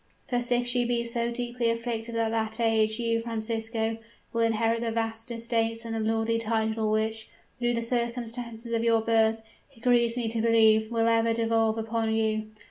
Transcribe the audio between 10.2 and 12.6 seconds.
to believe will ever devolve upon you.